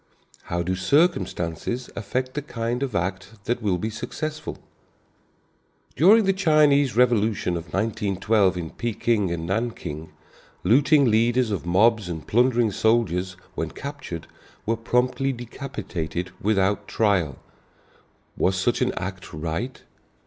[0.45, 4.57] How do circumstances affect the kind of act that will be successful?
[5.95, 10.11] During the Chinese revolution of 1912 in Peking and Nanking,
[10.63, 14.25] looting leaders of mobs and plundering soldiers when captured
[14.65, 17.37] were promptly decapitated without trial.
[18.35, 19.83] Was such an act right?